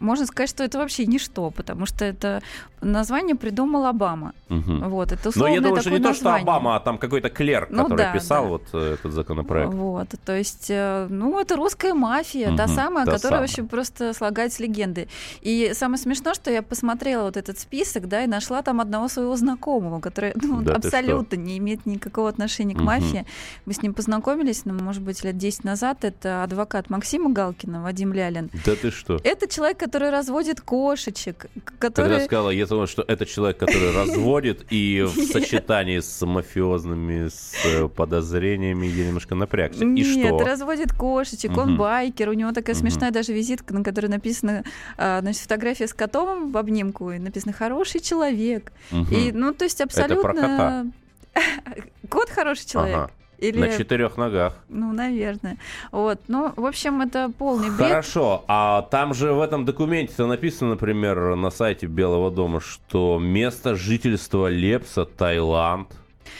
[0.00, 2.42] можно сказать, что это вообще ничто, потому что это
[2.80, 4.32] название придумал Обама.
[4.48, 4.88] Мгм.
[4.88, 6.42] Вот, это Но я думаю, что не то, что название.
[6.42, 8.48] Обама, а там какой-то клерк, Ну который да, писал да.
[8.50, 9.72] вот э, этот законопроект.
[9.74, 13.40] Вот, то есть, э, ну, это русская мафия, та Мгм, самая, та которая самая.
[13.40, 15.08] вообще просто слагает легенды.
[15.42, 19.36] И самое смешное, что я посмотрела вот этот список, да, и нашла там одного своего
[19.36, 22.86] знакомого, который ну, Да абсолютно не имеет никакого отношения к Мгм.
[22.86, 23.26] мафии.
[23.66, 26.04] Мы с ним познакомились, ну, может быть, лет 10 назад.
[26.04, 28.50] Это адвокат Максима Галкина, Вадим Лялин.
[28.64, 29.18] Да ты что?
[29.24, 32.20] Это человек, который разводит кошечек, к- Когда который...
[32.20, 37.88] сказала, я думал, что это человек, который разводит, и в сочетании с мафиозными с э,
[37.88, 39.82] подозрениями я немножко напрягся.
[39.82, 40.44] И Нет, что?
[40.44, 44.62] разводит кошечек, он байкер, у него такая смешная даже визитка, на которой написано,
[44.98, 48.72] а, значит, фотография с котом в обнимку, и написано «хороший человек».
[49.10, 50.92] И, ну, то есть про абсолютно...
[52.10, 52.96] Кот хороший человек?
[52.96, 53.10] Ага.
[53.38, 53.58] Или...
[53.58, 54.56] На четырех ногах.
[54.68, 55.58] Ну, наверное.
[55.92, 56.20] Вот.
[56.28, 57.88] Ну, в общем, это полный бред.
[57.88, 63.76] Хорошо, а там же в этом документе написано, например, на сайте Белого дома, что место
[63.76, 65.88] жительства Лепса Таиланд.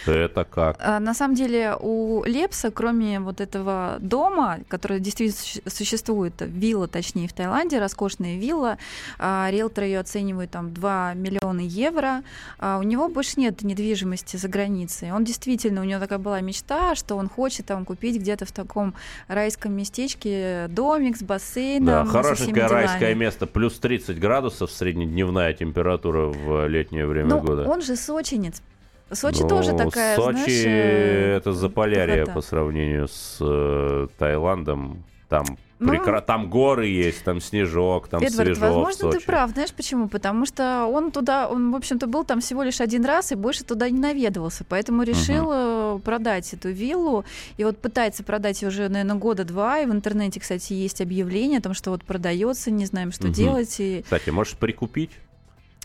[0.07, 0.77] Это как?
[0.81, 6.89] А, На самом деле у Лепса, кроме вот этого дома, который действительно суще- существует, вилла,
[6.89, 8.79] точнее, в Таиланде, роскошная вилла,
[9.19, 12.23] а, риэлторы ее оценивают там 2 миллиона евро,
[12.59, 15.13] а у него больше нет недвижимости за границей.
[15.13, 18.95] Он действительно, у него такая была мечта, что он хочет там купить где-то в таком
[19.29, 21.87] райском местечке домик с бассейном.
[21.87, 27.69] Да, всеми хорошенькое райское место, плюс 30 градусов среднедневная температура в летнее время Ну, года.
[27.69, 28.63] он же сочинец.
[29.11, 30.65] Сочи Ну, тоже такая, Сочи знаешь...
[30.67, 35.05] э, это Заполярье по сравнению с э, Таиландом.
[35.29, 35.45] Там,
[35.79, 39.27] Ну, прекра- там горы есть, там снежок, там Эдвард, свежо возможно, ты Сочи.
[39.27, 39.51] прав.
[39.51, 40.09] Знаешь почему?
[40.09, 43.63] Потому что он туда, он, в общем-то, был там всего лишь один раз и больше
[43.65, 44.65] туда не наведывался.
[44.67, 47.27] Поэтому решил э, продать эту виллу.
[47.59, 49.81] И вот пытается продать ее уже, наверное, года два.
[49.81, 53.33] И в интернете, кстати, есть объявление о том, что вот продается, не знаем, что Мгм.
[53.35, 53.77] делать.
[53.81, 54.01] И...
[54.03, 55.11] Кстати, можешь прикупить?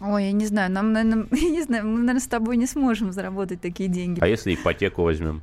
[0.02, 3.12] Ой, я не знаю, нам, наверное, я не знаю, мы, наверное, с тобой не сможем
[3.12, 4.20] заработать такие деньги.
[4.22, 5.42] А если ипотеку возьмем?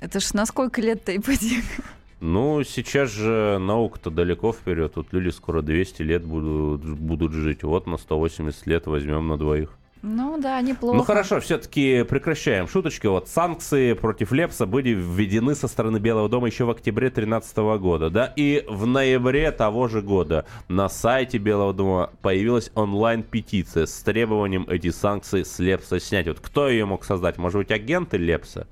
[0.00, 1.82] Это ж на сколько лет-то ипотека?
[2.20, 4.92] Ну, сейчас же наука-то далеко вперед.
[4.96, 7.62] Вот люди скоро 200 лет будут, будут жить.
[7.62, 9.76] Вот на 180 лет возьмем на двоих.
[10.02, 10.96] Ну да, неплохо.
[10.96, 13.06] Ну хорошо, все-таки прекращаем шуточки.
[13.06, 18.10] Вот санкции против Лепса были введены со стороны Белого дома еще в октябре 2013 года,
[18.10, 24.66] да, и в ноябре того же года на сайте Белого дома появилась онлайн-петиция с требованием
[24.68, 26.28] эти санкции с Лепса снять.
[26.28, 27.38] Вот кто ее мог создать?
[27.38, 28.66] Может быть, агенты Лепса?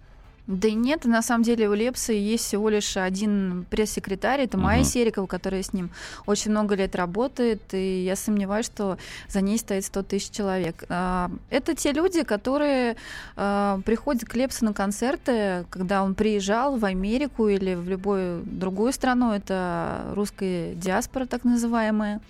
[0.46, 4.88] Да нет, на самом деле у Лепса есть всего лишь один пресс-секретарь, это Майя угу.
[4.88, 5.88] Серикова, которая с ним
[6.26, 10.84] очень много лет работает, и я сомневаюсь, что за ней стоит 100 тысяч человек.
[10.90, 12.96] А, это те люди, которые
[13.36, 18.92] а, приходят к Лепсу на концерты, когда он приезжал в Америку или в любую другую
[18.92, 22.20] страну, это русская диаспора так называемая.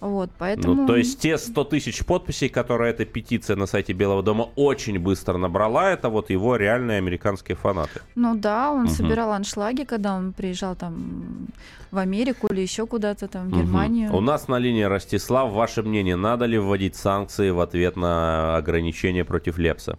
[0.00, 0.74] Вот, поэтому...
[0.74, 4.98] Ну, то есть те 100 тысяч подписей, которые эта петиция на сайте Белого дома очень
[4.98, 8.00] быстро набрала, это вот его реальные американские фанаты.
[8.14, 8.90] Ну да, он угу.
[8.90, 11.48] собирал аншлаги, когда он приезжал там
[11.90, 14.08] в Америку или еще куда-то там, в Германию.
[14.10, 14.18] Угу.
[14.18, 15.52] У нас на линии Ростислав.
[15.52, 19.98] Ваше мнение, надо ли вводить санкции в ответ на ограничения против Лепса?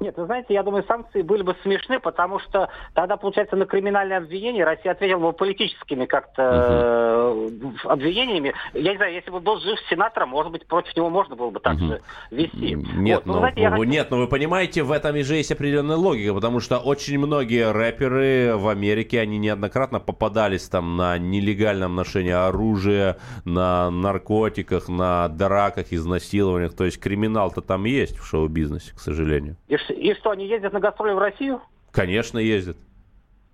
[0.00, 4.18] Нет, вы знаете, я думаю, санкции были бы смешны, потому что тогда, получается, на криминальное
[4.18, 7.72] обвинение Россия ответила бы политическими как-то угу.
[7.84, 8.54] обвинениями.
[8.74, 11.60] Я не знаю, если бы был жив сенатор, может быть, против него можно было бы
[11.60, 12.02] также угу.
[12.30, 12.74] вести.
[12.74, 13.26] Нет, вот.
[13.26, 13.70] но, ну, знаете, я...
[13.70, 18.56] нет, но вы понимаете, в этом же есть определенная логика, потому что очень многие рэперы
[18.56, 26.74] в Америке, они неоднократно попадались там на нелегальном ношении оружия, на наркотиках, на драках, изнасилованиях.
[26.74, 29.56] То есть криминал-то там есть в шоу-бизнесе, к сожалению.
[29.68, 31.62] И, и что, они ездят на гастроли в Россию?
[31.92, 32.76] Конечно, ездят.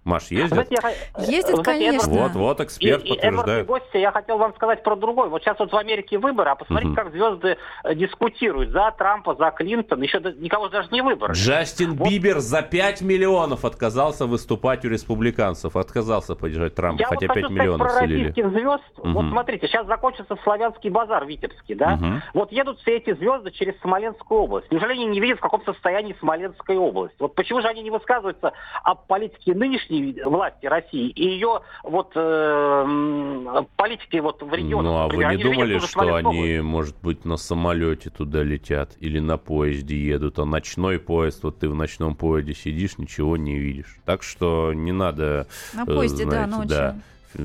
[0.04, 0.68] Маш, ездит?
[0.70, 2.12] Я, ездит, конечно.
[2.12, 3.64] Вот, вот, эксперт и, подтверждает.
[3.64, 5.30] И, гости, я хотел вам сказать про другой.
[5.30, 6.96] Вот сейчас вот в Америке выборы, а посмотрите, угу.
[6.96, 10.02] как звезды э, дискутируют за Трампа, за Клинтон.
[10.02, 11.32] Еще никого даже не выборы.
[11.32, 12.08] Джастин вот.
[12.08, 15.74] Бибер за 5 миллионов отказался выступать у республиканцев.
[15.74, 18.30] Отказался поддержать Трампа, я хотя вот 5 миллионов про слили.
[18.32, 18.84] звезд.
[18.98, 19.08] Угу.
[19.08, 21.94] Вот смотрите, сейчас закончится Славянский базар Витебский, да?
[21.94, 22.22] Угу.
[22.34, 24.70] Вот едут все эти звезды через Смоленскую область.
[24.70, 27.14] Неужели они не видят, в каком состоянии Смоленская область?
[27.18, 29.93] Вот почему же они не высказываются о политике нынешней
[30.24, 34.92] власти России и ее вот э, политики вот в регионах.
[34.92, 39.18] Ну а например, вы не думали, что они, может быть, на самолете туда летят или
[39.18, 43.98] на поезде едут, а ночной поезд, вот ты в ночном поезде сидишь, ничего не видишь.
[44.04, 46.68] Так что не надо, на поезде, знаете, да, ночью.
[46.68, 46.96] да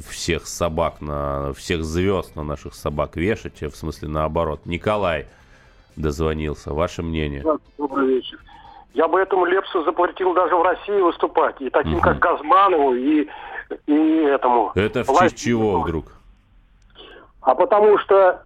[0.08, 4.66] всех собак на всех звезд на наших собак вешать, в смысле наоборот.
[4.66, 5.26] Николай
[5.96, 6.74] дозвонился.
[6.74, 7.44] Ваше мнение?
[7.78, 8.40] Добрый вечер.
[8.94, 11.56] Я бы этому Лепсу запретил даже в России выступать.
[11.60, 12.02] И таким, угу.
[12.02, 13.28] как Газманову, и,
[13.86, 14.72] и этому.
[14.76, 16.06] Это в честь чего вдруг?
[17.42, 18.44] А потому что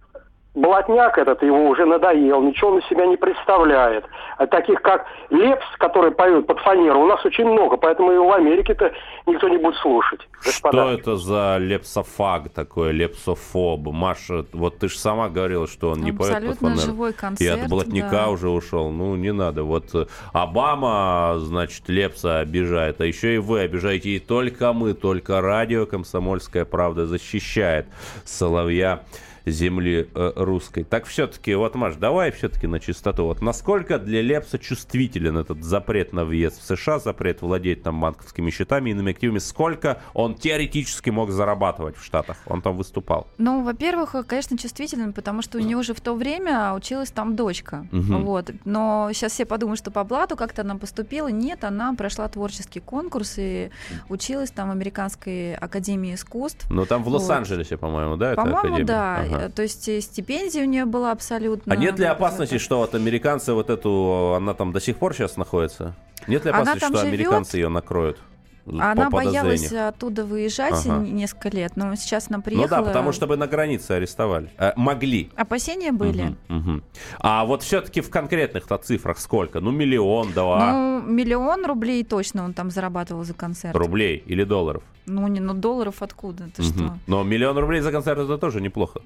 [0.54, 4.04] Блатняк этот его уже надоел, ничего он из себя не представляет.
[4.38, 8.32] А таких как Лепс, который поет под фанеру, у нас очень много, поэтому его в
[8.32, 8.92] Америке-то
[9.26, 10.20] никто не будет слушать.
[10.44, 10.78] Господа.
[10.78, 13.80] Что это за лепсофаг такой, лепсофоб?
[13.88, 16.80] Маша, вот ты же сама говорила, что он не поет под фанеру.
[16.80, 18.28] живой концерт, И от Блатняка да.
[18.28, 18.90] уже ушел.
[18.90, 19.64] Ну, не надо.
[19.64, 24.10] Вот э, Обама, значит, Лепса обижает, а еще и вы обижаете.
[24.10, 27.86] И только мы, только радио «Комсомольская правда» защищает
[28.24, 29.00] Соловья
[29.46, 30.84] земли э, русской.
[30.84, 33.24] Так все-таки, вот, Маш, давай все-таки на чистоту.
[33.24, 38.50] Вот насколько для Лепса чувствителен этот запрет на въезд в США, запрет владеть там банковскими
[38.50, 42.36] счетами, иными активами, сколько он теоретически мог зарабатывать в Штатах?
[42.46, 43.26] Он там выступал.
[43.38, 47.86] Ну, во-первых, конечно, чувствителен, потому что у него уже в то время училась там дочка.
[47.92, 48.18] Угу.
[48.18, 48.50] Вот.
[48.64, 51.28] Но сейчас все подумают, что по блату как-то она поступила.
[51.28, 53.70] Нет, она прошла творческий конкурс и
[54.08, 56.66] училась там в Американской академии искусств.
[56.70, 57.80] Ну, там в Лос-Анджелесе, вот.
[57.80, 58.34] по-моему, да?
[58.34, 59.16] По-моему, да.
[59.18, 59.33] Ага.
[59.34, 59.48] Ага.
[59.50, 61.72] То есть э, стипендия у нее была абсолютно...
[61.72, 65.36] А нет ли опасности, что вот американцы вот эту, она там до сих пор сейчас
[65.36, 65.94] находится?
[66.26, 68.18] Нет ли опасности, что американцы ее накроют?
[68.66, 71.04] Она боялась оттуда выезжать ага.
[71.04, 72.78] несколько лет, но сейчас она приехала.
[72.78, 74.50] Ну да, потому что бы на границе арестовали.
[74.58, 75.30] Э, могли.
[75.36, 76.34] Опасения были.
[76.48, 76.82] Угу, угу.
[77.18, 79.60] А вот все-таки в конкретных-то цифрах сколько?
[79.60, 80.72] Ну, миллион, два.
[80.72, 83.76] Ну, миллион рублей точно он там зарабатывал за концерт.
[83.76, 84.82] Рублей или долларов?
[85.06, 86.48] Ну, не, ну долларов откуда?
[86.54, 86.68] Ты угу.
[86.70, 86.98] что?
[87.06, 89.00] Но миллион рублей за концерт это тоже неплохо.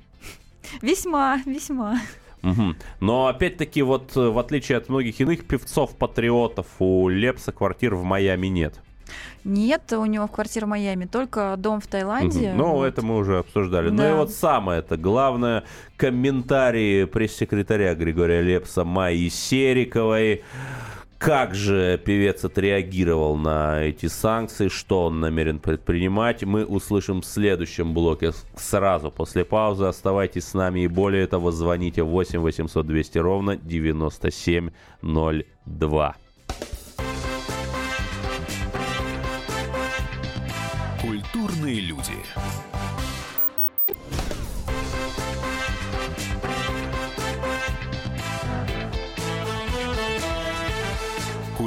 [0.82, 2.00] Весьма, весьма.
[2.42, 2.74] Угу.
[3.00, 8.80] Но опять-таки, вот в отличие от многих иных певцов-патриотов, у Лепса квартир в Майами нет.
[9.44, 12.50] Нет, у него в квартире в Майами, только дом в Таиланде.
[12.50, 12.56] Угу.
[12.56, 12.84] Ну, вот.
[12.84, 13.88] это мы уже обсуждали.
[13.88, 13.94] Да.
[13.94, 15.64] Ну и вот самое это главное,
[15.96, 20.44] комментарии пресс-секретаря Григория Лепса Майи Сериковой.
[21.18, 27.92] Как же певец отреагировал на эти санкции, что он намерен предпринимать, мы услышим в следующем
[27.92, 29.86] блоке сразу после паузы.
[29.86, 36.16] Оставайтесь с нами и более того, звоните 8 800 200 ровно 9702.
[41.02, 42.14] Культурные люди.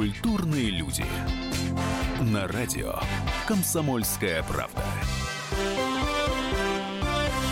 [0.02, 1.04] Культурные люди.
[2.32, 2.94] На радио
[3.46, 4.82] «Комсомольская правда».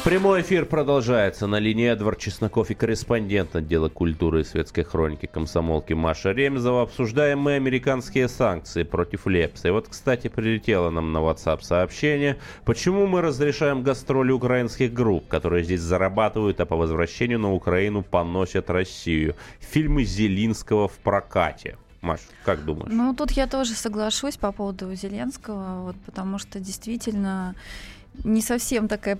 [0.02, 1.46] Прямой эфир продолжается.
[1.46, 6.82] На линии Эдвард Чесноков и корреспондент отдела культуры и светской хроники комсомолки Маша Ремезова.
[6.82, 9.68] Обсуждаем мы американские санкции против Лепса.
[9.68, 15.62] И вот, кстати, прилетело нам на WhatsApp сообщение, почему мы разрешаем гастроли украинских групп, которые
[15.62, 19.36] здесь зарабатывают, а по возвращению на Украину поносят Россию.
[19.60, 21.76] Фильмы Зелинского в прокате.
[22.00, 22.90] Маш, как думаешь?
[22.90, 27.54] Ну, тут я тоже соглашусь по поводу Зеленского, вот, потому что действительно
[28.24, 29.18] не совсем такая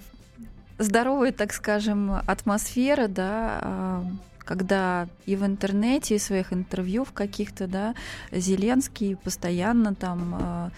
[0.79, 4.05] здоровая, так скажем, атмосфера, да, а,
[4.39, 7.95] когда и в интернете, и в своих интервью в каких-то, да,
[8.33, 10.71] Зеленский постоянно там, а,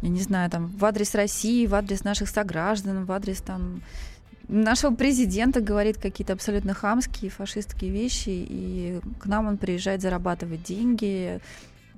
[0.00, 3.82] я не знаю, там, в адрес России, в адрес наших сограждан, в адрес там
[4.48, 11.40] нашего президента говорит какие-то абсолютно хамские, фашистские вещи, и к нам он приезжает зарабатывать деньги,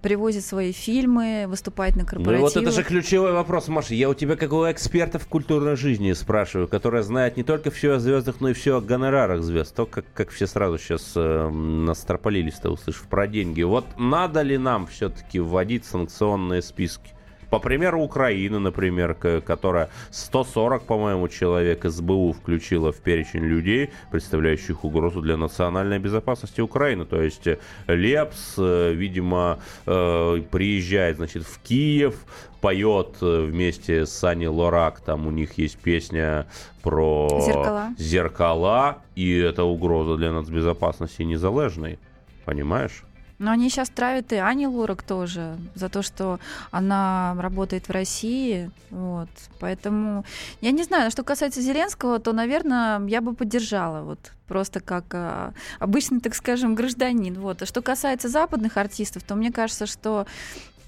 [0.02, 2.54] привозит свои фильмы, выступает на корпоративах.
[2.54, 3.94] Ну вот это же ключевой вопрос, Маша.
[3.94, 7.94] Я у тебя как у эксперта в культурной жизни спрашиваю, которая знает не только все
[7.94, 9.74] о звездах, но и все о гонорарах звезд.
[9.74, 13.62] То, как, как все сразу сейчас э, настропалились-то, услышав про деньги.
[13.62, 17.17] Вот надо ли нам все-таки вводить санкционные списки?
[17.50, 25.22] По примеру Украины, например, которая 140, по-моему, человек СБУ включила в перечень людей, представляющих угрозу
[25.22, 27.04] для национальной безопасности Украины.
[27.06, 32.14] То есть э, Лепс, э, видимо, э, приезжает, значит, в Киев,
[32.60, 36.46] поет вместе с Саней Лорак, там у них есть песня
[36.82, 41.98] про зеркала, зеркала и это угроза для нацбезопасности незалежной.
[42.44, 43.04] Понимаешь?
[43.38, 48.70] Но они сейчас травят и Ани Лорак тоже за то, что она работает в России.
[48.90, 49.28] Вот.
[49.60, 50.24] Поэтому
[50.60, 54.02] я не знаю, что касается Зеленского, то, наверное, я бы поддержала.
[54.02, 57.38] Вот просто как а, обычный, так скажем, гражданин.
[57.38, 57.62] Вот.
[57.62, 60.26] А что касается западных артистов, то мне кажется, что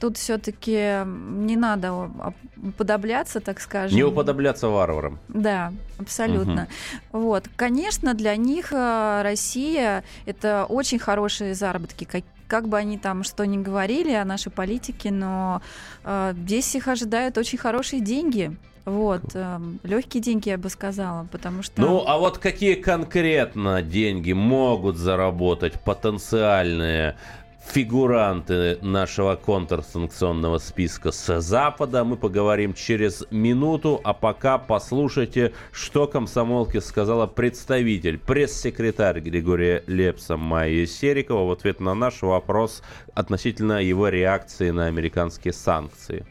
[0.00, 2.10] тут все-таки не надо
[2.56, 3.96] уподобляться, так скажем.
[3.96, 5.20] Не уподобляться варварам.
[5.28, 6.66] Да, абсолютно.
[7.12, 7.22] Угу.
[7.22, 12.04] Вот, конечно, для них а, Россия это очень хорошие заработки,
[12.50, 15.62] как бы они там что ни говорили о нашей политике, но
[16.04, 18.56] э, здесь их ожидают очень хорошие деньги.
[18.84, 21.80] Вот, э, легкие деньги, я бы сказала, потому что...
[21.80, 27.16] Ну, а вот какие конкретно деньги могут заработать потенциальные
[27.64, 32.05] фигуранты нашего контрсанкционного списка с Запада.
[32.05, 40.87] Мы поговорим через минуту, а пока послушайте, что комсомолке сказала представитель, пресс-секретарь Григория Лепса Майя
[40.87, 42.83] Серикова в ответ на наш вопрос
[43.14, 46.27] относительно его реакции на американские санкции.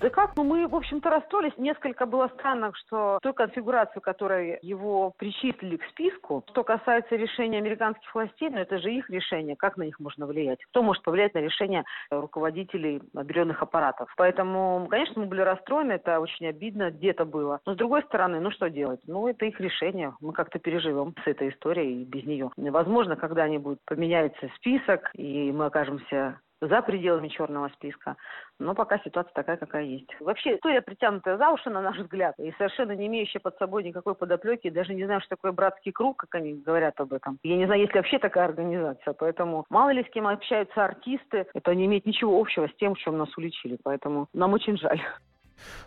[0.00, 0.36] Да как?
[0.36, 1.56] Ну, мы, в общем-то, расстроились.
[1.56, 8.14] Несколько было странно, что той конфигурацию, которой его причислили к списку, что касается решения американских
[8.14, 9.56] властей, ну, это же их решение.
[9.56, 10.58] Как на них можно влиять?
[10.66, 14.12] Кто может повлиять на решение руководителей объединенных аппаратов?
[14.16, 17.60] Поэтому, конечно, мы были расстроены, это очень обидно, где-то было.
[17.64, 19.00] Но, с другой стороны, ну, что делать?
[19.06, 20.14] Ну, это их решение.
[20.20, 22.50] Мы как-то переживем с этой историей и без нее.
[22.56, 28.16] Возможно, когда-нибудь поменяется список, и мы окажемся за пределами черного списка.
[28.58, 30.08] Но пока ситуация такая, какая есть.
[30.20, 34.14] Вообще, история притянутая за уши, на наш взгляд, и совершенно не имеющая под собой никакой
[34.14, 34.70] подоплеки.
[34.70, 37.38] Даже не знаю, что такое братский круг, как они говорят об этом.
[37.42, 39.12] Я не знаю, есть ли вообще такая организация.
[39.14, 42.98] Поэтому мало ли с кем общаются артисты, это не имеет ничего общего с тем, в
[42.98, 43.78] чем нас уличили.
[43.82, 45.00] Поэтому нам очень жаль.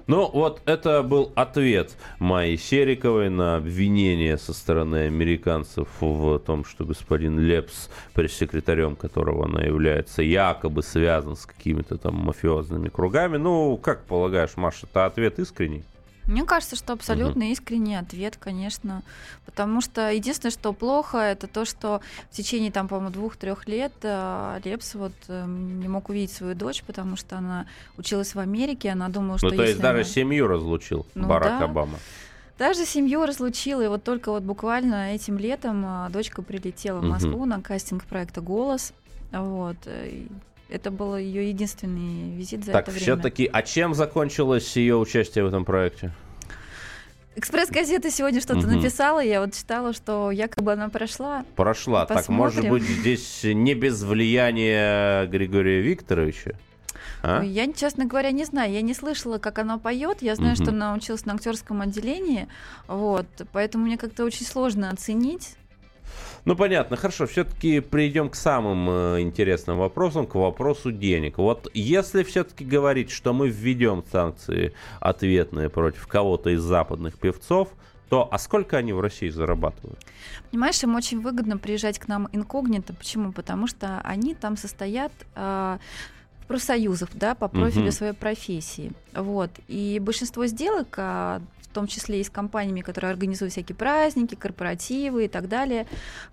[0.07, 6.83] Ну, вот это был ответ Майи Сериковой на обвинение со стороны американцев в том, что
[6.83, 13.37] господин Лепс, пресс-секретарем которого она является, якобы связан с какими-то там мафиозными кругами.
[13.37, 15.83] Ну, как полагаешь, Маша, это ответ искренний?
[16.29, 17.51] Мне кажется, что абсолютно угу.
[17.51, 19.01] искренний ответ, конечно.
[19.45, 24.59] Потому что единственное, что плохо, это то, что в течение, там, по-моему, двух-трех лет э,
[24.63, 27.65] Лепс вот э, не мог увидеть свою дочь, потому что она
[27.97, 29.49] училась в Америке, она думала, ну, что...
[29.49, 31.65] Ну, то есть даже семью разлучил ну, Барак да.
[31.65, 31.97] Обама.
[32.59, 37.39] Даже семью разлучила, и вот только вот буквально этим летом э, дочка прилетела в Москву
[37.39, 37.45] угу.
[37.45, 38.93] на кастинг проекта «Голос».
[39.31, 39.77] Вот.
[40.69, 43.03] Это был ее единственный визит за так, это время.
[43.03, 46.11] все-таки, а чем закончилось ее участие в этом проекте?
[47.35, 48.75] Экспресс-газета сегодня что-то угу.
[48.75, 51.45] написала, я вот читала, что якобы она прошла.
[51.55, 52.05] Прошла.
[52.05, 52.25] Посмотрим.
[52.25, 56.51] Так, может быть, здесь не без влияния Григория Викторовича?
[57.23, 57.41] А?
[57.41, 58.71] Я, честно говоря, не знаю.
[58.73, 60.21] Я не слышала, как она поет.
[60.21, 60.63] Я знаю, угу.
[60.63, 62.47] что она училась на актерском отделении.
[62.87, 63.27] Вот.
[63.53, 65.55] Поэтому мне как-то очень сложно оценить.
[66.45, 67.27] Ну, понятно, хорошо.
[67.27, 71.37] Все-таки придем к самым э, интересным вопросам, к вопросу денег.
[71.37, 77.69] Вот если все-таки говорить, что мы введем санкции ответные против кого-то из западных певцов,
[78.09, 79.99] то а сколько они в России зарабатывают?
[80.49, 82.93] Понимаешь, им очень выгодно приезжать к нам инкогнито.
[82.93, 83.31] Почему?
[83.31, 85.11] Потому что они там состоят...
[85.35, 85.77] Э,
[86.49, 87.91] профсоюзах, да, по профилю угу.
[87.91, 88.91] своей профессии.
[89.13, 89.51] Вот.
[89.67, 95.25] И большинство сделок, а, в том числе и с компаниями, которые организуют всякие праздники, корпоративы
[95.25, 95.85] и так далее,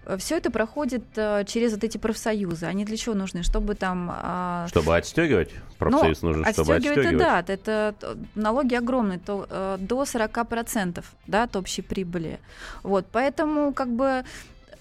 [0.07, 2.64] э, все это проходит э, через вот эти профсоюзы.
[2.64, 3.43] Они для чего нужны?
[3.43, 4.11] Чтобы там...
[4.11, 5.51] А, чтобы отстегивать?
[5.79, 7.07] Профсоюз ну, нужен, чтобы отстегивать?
[7.07, 7.95] это да, это
[8.35, 12.41] налоги огромные, то, э, до 40% да, от общей прибыли.
[12.83, 14.25] Вот, поэтому как бы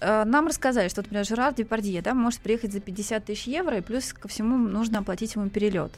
[0.00, 4.12] нам рассказали, что, например, Жерар Депардье да, может приехать за 50 тысяч евро, и плюс
[4.12, 5.92] ко всему нужно оплатить ему перелет.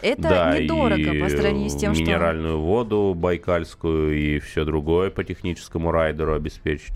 [0.00, 2.04] Это да, недорого по сравнению с тем, что...
[2.04, 6.94] минеральную воду байкальскую и все другое по техническому райдеру обеспечить.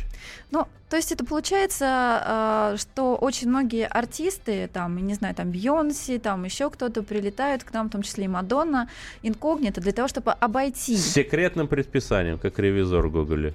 [0.51, 6.19] Ну, то есть это получается, а, что очень многие артисты, там, не знаю, там Бьонси,
[6.19, 8.89] там еще кто-то прилетают к нам, в том числе и Мадонна,
[9.23, 10.97] инкогнито, для того, чтобы обойти.
[10.97, 13.55] С секретным предписанием, как ревизор Гоголя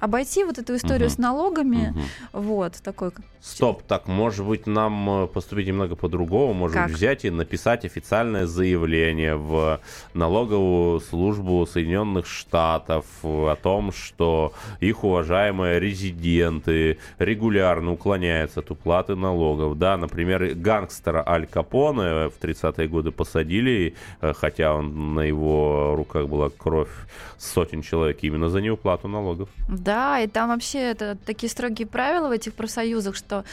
[0.00, 1.14] обойти вот эту историю угу.
[1.14, 1.94] с налогами.
[2.32, 2.40] Угу.
[2.40, 3.10] Вот, такой.
[3.40, 6.54] Стоп, так, может быть, нам э, поступить немного по-другому?
[6.54, 6.90] Может как?
[6.90, 9.80] взять и написать официальное заявление в
[10.12, 19.78] налоговую службу Соединенных Штатов о том, что их уважаемые резиденты регулярно уклоняются от уплаты налогов.
[19.78, 26.26] Да, например, гангстера Аль Капоне в 30-е годы посадили, э, хотя он, на его руках
[26.28, 26.90] была кровь
[27.38, 29.48] сотен человек именно за неуплату налогов.
[29.68, 29.87] Да,
[30.20, 33.44] и там вообще это такие строгие правила в этих профсоюзах, что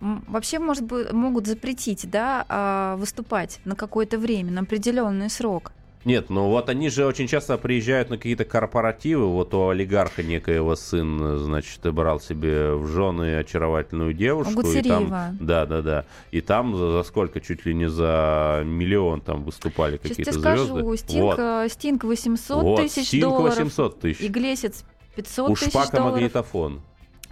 [0.00, 5.72] вообще может быть, могут запретить да, а, выступать на какое-то время, на определенный срок.
[6.04, 9.26] Нет, ну вот они же очень часто приезжают на какие-то корпоративы.
[9.28, 14.62] Вот у олигарха некоего сын, значит, брал себе в жены очаровательную девушку.
[14.62, 16.04] И там, да, да, да.
[16.32, 17.40] И там за, за сколько?
[17.40, 20.40] Чуть ли не за миллион там выступали какие-то звезды.
[20.40, 21.72] Скажу, Стинг, вот.
[21.72, 23.58] Стинг 800 вот, тысяч Стинг долларов.
[23.58, 24.22] 800 тысяч.
[24.22, 24.84] Иглесец
[25.16, 26.14] 500 У Шпака долларов.
[26.14, 26.80] магнитофон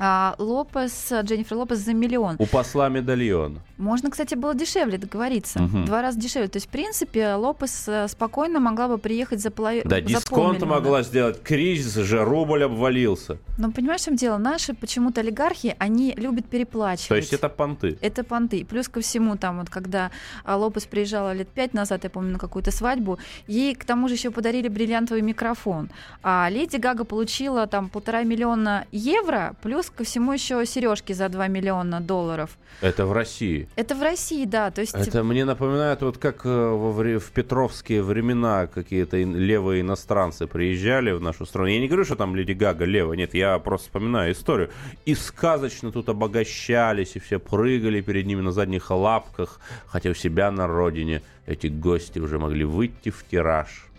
[0.02, 2.36] а Лопес, Дженнифер Лопес за миллион.
[2.38, 3.60] У посла медальон.
[3.76, 5.62] Можно, кстати, было дешевле договориться.
[5.62, 5.84] Угу.
[5.84, 6.48] Два раза дешевле.
[6.48, 9.88] То есть, в принципе, Лопес э, спокойно могла бы приехать за половину.
[9.88, 11.42] Да, дисконт могла сделать.
[11.42, 13.38] Кризис же, рубль обвалился.
[13.58, 14.38] Но понимаешь, в чем дело?
[14.38, 17.08] Наши почему-то олигархи, они любят переплачивать.
[17.08, 17.98] То есть это понты?
[18.00, 18.64] Это понты.
[18.64, 20.10] Плюс ко всему, там вот когда
[20.44, 24.14] а, Лопес приезжала лет пять назад, я помню, на какую-то свадьбу, ей к тому же
[24.14, 25.90] еще подарили бриллиантовый микрофон.
[26.22, 31.48] А Леди Гага получила там полтора миллиона евро, плюс ко всему еще сережки за 2
[31.48, 32.50] миллиона долларов.
[32.80, 33.68] Это в России?
[33.76, 34.70] Это в России, да.
[34.70, 34.94] То есть...
[34.94, 41.46] Это мне напоминает, вот как э, в петровские времена какие-то левые иностранцы приезжали в нашу
[41.46, 41.68] страну.
[41.68, 44.70] Я не говорю, что там Леди Гага левая, нет, я просто вспоминаю историю.
[45.04, 50.50] И сказочно тут обогащались, и все прыгали перед ними на задних лапках, хотя у себя
[50.50, 53.89] на родине эти гости уже могли выйти в тираж.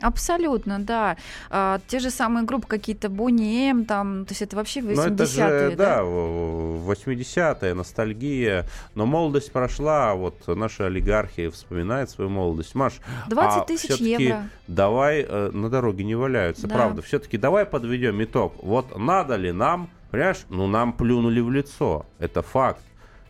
[0.00, 1.16] Абсолютно, да.
[1.50, 5.14] А, те же самые группы какие-то Бонни М, там, то есть это вообще 80-е, ну,
[5.14, 5.96] это же, да?
[5.96, 8.66] да, 80-е, ностальгия.
[8.94, 12.74] Но молодость прошла, вот наши олигархи вспоминают свою молодость.
[12.74, 12.94] Маш,
[13.28, 14.48] 20 а тысяч евро.
[14.68, 16.74] давай, э, на дороге не валяются, да.
[16.74, 17.02] правда.
[17.02, 18.54] Все-таки давай подведем итог.
[18.62, 22.82] Вот надо ли нам, понимаешь, ну нам плюнули в лицо, это факт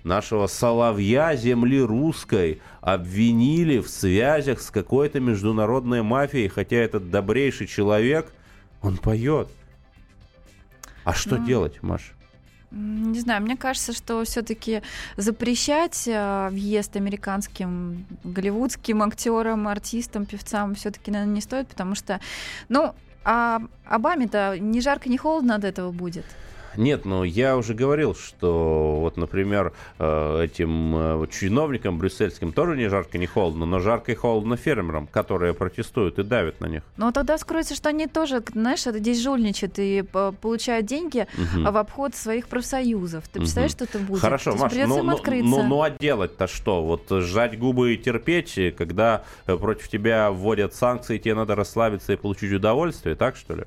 [0.07, 8.33] нашего соловья земли русской обвинили в связях с какой-то международной мафией, хотя этот добрейший человек,
[8.81, 9.49] он поет.
[11.05, 12.13] А что ну, делать, Маш?
[12.71, 14.83] Не знаю, мне кажется, что все-таки
[15.17, 22.21] запрещать э, въезд американским голливудским актерам, артистам, певцам все-таки, наверное, не стоит, потому что,
[22.69, 22.95] ну,
[23.25, 26.25] а Обаме-то ни жарко, ни холодно от этого будет.
[26.77, 32.89] Нет, но я уже говорил, что вот, например, э, этим э, чиновникам брюссельским тоже не
[32.89, 36.83] жарко, не холодно, но жарко и холодно фермерам, которые протестуют и давят на них.
[36.97, 40.05] Ну, тогда скроется, что они тоже, знаешь, здесь жульничают и
[40.41, 41.71] получают деньги угу.
[41.71, 43.29] в обход своих профсоюзов.
[43.29, 43.85] Ты представляешь, угу.
[43.85, 44.21] что это будет?
[44.21, 46.83] Хорошо, Маш, ну, ну, ну, ну а делать-то что?
[46.83, 52.17] Вот сжать губы и терпеть, когда э, против тебя вводят санкции, тебе надо расслабиться и
[52.17, 53.65] получить удовольствие, так что ли?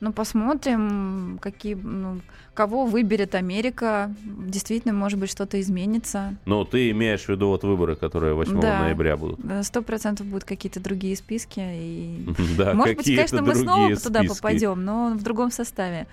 [0.00, 2.20] Ну, посмотрим, какие, ну,
[2.54, 4.14] кого выберет Америка.
[4.24, 6.36] Действительно, может быть, что-то изменится.
[6.46, 9.40] Ну, ты имеешь в виду вот выборы, которые 8 да, ноября будут?
[9.62, 11.60] Сто процентов будут какие-то другие списки.
[11.60, 12.26] И...
[12.58, 14.04] Да, может быть, конечно, мы снова списки.
[14.04, 16.06] туда попадем, но в другом составе.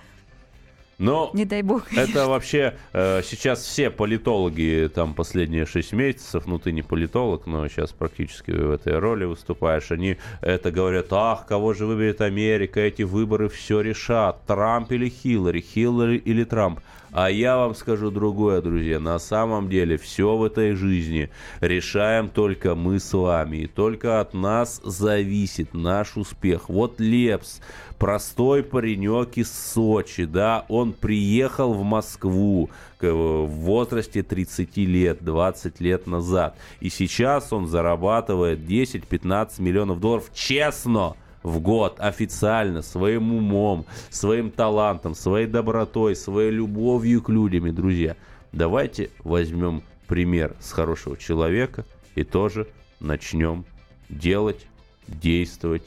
[0.98, 1.92] Но не дай бог.
[1.92, 7.66] Это вообще э, сейчас все политологи там последние шесть месяцев, ну ты не политолог, но
[7.68, 13.02] сейчас практически в этой роли выступаешь, они это говорят, ах, кого же выберет Америка, эти
[13.02, 16.80] выборы все решат, Трамп или Хиллари, Хиллари или Трамп.
[17.12, 18.98] А я вам скажу другое, друзья.
[18.98, 21.28] На самом деле все в этой жизни
[21.60, 23.58] решаем только мы с вами.
[23.58, 26.70] И только от нас зависит наш успех.
[26.70, 27.60] Вот Лепс,
[27.98, 36.06] простой паренек из Сочи, да, он приехал в Москву в возрасте 30 лет, 20 лет
[36.06, 36.56] назад.
[36.80, 45.14] И сейчас он зарабатывает 10-15 миллионов долларов честно в год официально своим умом, своим талантом,
[45.14, 48.16] своей добротой, своей любовью к людям, друзья.
[48.52, 51.84] Давайте возьмем пример с хорошего человека
[52.14, 52.68] и тоже
[53.00, 53.64] начнем
[54.08, 54.66] делать,
[55.08, 55.84] действовать,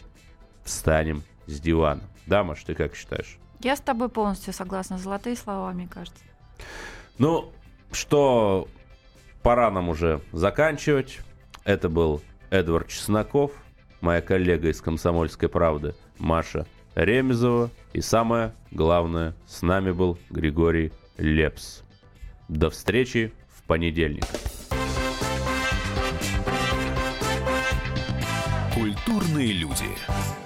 [0.63, 2.01] встанем с дивана.
[2.25, 3.37] Да, Маш, ты как считаешь?
[3.59, 4.97] Я с тобой полностью согласна.
[4.97, 6.23] Золотые слова, мне кажется.
[7.17, 7.51] Ну,
[7.91, 8.67] что
[9.41, 11.19] пора нам уже заканчивать.
[11.63, 13.51] Это был Эдвард Чесноков,
[14.05, 17.71] моя коллега из «Комсомольской правды» Маша Ремезова.
[17.91, 21.81] И самое главное, с нами был Григорий Лепс.
[22.47, 24.25] До встречи в понедельник.
[28.75, 30.44] Культурные люди.